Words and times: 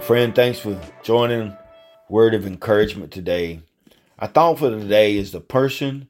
friend, 0.00 0.34
thanks 0.34 0.58
for 0.58 0.80
joining 1.02 1.54
Word 2.08 2.32
of 2.34 2.46
Encouragement 2.46 3.12
today. 3.12 3.60
Our 4.18 4.28
thought 4.28 4.58
for 4.58 4.70
today 4.70 5.16
is 5.16 5.30
the 5.30 5.40
person 5.40 6.08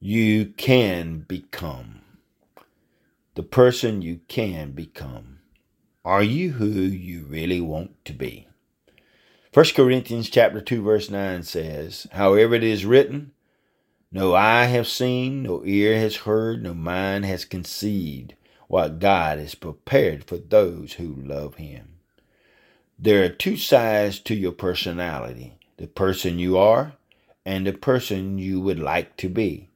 you 0.00 0.46
can 0.46 1.20
become. 1.20 2.00
The 3.34 3.42
person 3.42 4.00
you 4.00 4.20
can 4.28 4.72
become. 4.72 5.40
Are 6.04 6.22
you 6.22 6.52
who 6.52 6.66
you 6.66 7.26
really 7.26 7.60
want 7.60 8.02
to 8.06 8.14
be? 8.14 8.48
1 9.52 9.66
Corinthians 9.76 10.30
chapter 10.30 10.60
2 10.60 10.82
verse 10.82 11.10
9 11.10 11.42
says, 11.42 12.06
However 12.12 12.54
it 12.54 12.64
is 12.64 12.86
written, 12.86 13.32
no 14.10 14.34
eye 14.34 14.64
have 14.64 14.88
seen, 14.88 15.42
no 15.42 15.62
ear 15.66 15.98
has 15.98 16.16
heard, 16.16 16.62
no 16.62 16.72
mind 16.72 17.26
has 17.26 17.44
conceived 17.44 18.34
what 18.68 18.98
God 18.98 19.38
has 19.38 19.54
prepared 19.54 20.24
for 20.24 20.38
those 20.38 20.94
who 20.94 21.14
love 21.14 21.56
him. 21.56 21.97
There 23.00 23.22
are 23.22 23.28
two 23.28 23.56
sides 23.56 24.18
to 24.20 24.34
your 24.34 24.50
personality 24.50 25.54
the 25.76 25.86
person 25.86 26.40
you 26.40 26.58
are 26.58 26.94
and 27.46 27.64
the 27.64 27.72
person 27.72 28.38
you 28.38 28.60
would 28.60 28.80
like 28.80 29.16
to 29.18 29.28
be. 29.28 29.70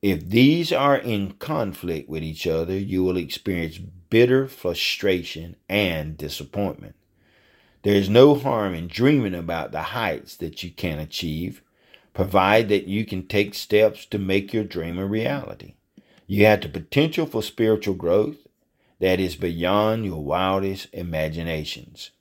If 0.00 0.30
these 0.30 0.72
are 0.72 0.96
in 0.96 1.32
conflict 1.32 2.08
with 2.08 2.22
each 2.22 2.46
other, 2.46 2.78
you 2.78 3.04
will 3.04 3.18
experience 3.18 3.76
bitter 3.76 4.48
frustration 4.48 5.56
and 5.68 6.16
disappointment. 6.16 6.94
There 7.82 7.94
is 7.94 8.08
no 8.08 8.34
harm 8.34 8.74
in 8.74 8.88
dreaming 8.88 9.34
about 9.34 9.72
the 9.72 9.82
heights 9.82 10.34
that 10.36 10.62
you 10.62 10.70
can 10.70 10.98
achieve, 10.98 11.60
provided 12.14 12.70
that 12.70 12.88
you 12.88 13.04
can 13.04 13.26
take 13.26 13.54
steps 13.54 14.06
to 14.06 14.18
make 14.18 14.54
your 14.54 14.64
dream 14.64 14.98
a 14.98 15.04
reality. 15.04 15.74
You 16.26 16.46
have 16.46 16.62
the 16.62 16.70
potential 16.70 17.26
for 17.26 17.42
spiritual 17.42 17.94
growth 17.94 18.46
that 19.00 19.20
is 19.20 19.36
beyond 19.36 20.06
your 20.06 20.24
wildest 20.24 20.86
imaginations. 20.94 22.12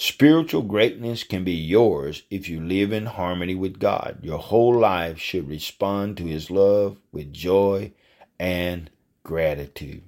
Spiritual 0.00 0.62
greatness 0.62 1.24
can 1.24 1.42
be 1.42 1.56
yours 1.56 2.22
if 2.30 2.48
you 2.48 2.60
live 2.60 2.92
in 2.92 3.06
harmony 3.06 3.56
with 3.56 3.80
God. 3.80 4.20
Your 4.22 4.38
whole 4.38 4.78
life 4.78 5.18
should 5.18 5.48
respond 5.48 6.16
to 6.16 6.24
His 6.24 6.52
love 6.52 6.98
with 7.10 7.32
joy 7.32 7.90
and 8.38 8.90
gratitude. 9.24 10.04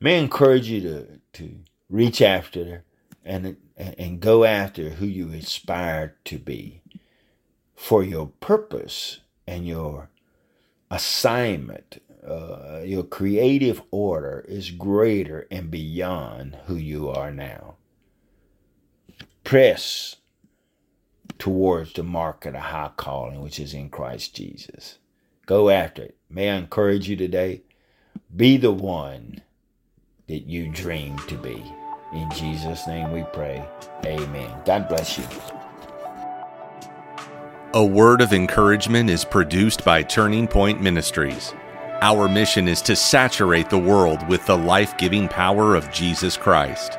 May 0.00 0.16
I 0.16 0.22
encourage 0.22 0.70
you 0.70 0.80
to, 0.80 1.20
to 1.34 1.54
reach 1.90 2.22
after 2.22 2.82
and, 3.22 3.58
and 3.76 4.20
go 4.20 4.44
after 4.44 4.88
who 4.88 5.04
you 5.04 5.30
aspire 5.34 6.16
to 6.24 6.38
be 6.38 6.80
for 7.76 8.02
your 8.02 8.28
purpose 8.40 9.20
and 9.46 9.66
your 9.66 10.08
assignment. 10.90 12.00
Uh, 12.26 12.80
your 12.82 13.02
creative 13.02 13.82
order 13.90 14.46
is 14.48 14.70
greater 14.70 15.46
and 15.50 15.70
beyond 15.70 16.56
who 16.64 16.76
you 16.76 17.10
are 17.10 17.30
now 17.30 17.74
press 19.54 20.16
towards 21.38 21.92
the 21.92 22.02
mark 22.02 22.44
of 22.44 22.54
the 22.54 22.58
high 22.58 22.90
calling 22.96 23.40
which 23.40 23.60
is 23.60 23.72
in 23.72 23.88
Christ 23.88 24.34
Jesus. 24.34 24.98
Go 25.46 25.70
after 25.70 26.02
it. 26.02 26.16
May 26.28 26.50
I 26.50 26.56
encourage 26.56 27.08
you 27.08 27.14
today? 27.14 27.62
Be 28.34 28.56
the 28.56 28.72
one 28.72 29.42
that 30.26 30.48
you 30.48 30.66
dream 30.70 31.16
to 31.28 31.36
be. 31.36 31.62
In 32.12 32.28
Jesus' 32.32 32.88
name 32.88 33.12
we 33.12 33.22
pray. 33.32 33.64
Amen. 34.04 34.50
God 34.64 34.88
bless 34.88 35.18
you. 35.18 35.24
A 37.74 37.84
word 37.84 38.20
of 38.20 38.32
encouragement 38.32 39.08
is 39.08 39.24
produced 39.24 39.84
by 39.84 40.02
Turning 40.02 40.48
Point 40.48 40.82
Ministries. 40.82 41.54
Our 42.02 42.28
mission 42.28 42.66
is 42.66 42.82
to 42.82 42.96
saturate 42.96 43.70
the 43.70 43.78
world 43.78 44.28
with 44.28 44.44
the 44.46 44.58
life 44.58 44.98
giving 44.98 45.28
power 45.28 45.76
of 45.76 45.92
Jesus 45.92 46.36
Christ. 46.36 46.98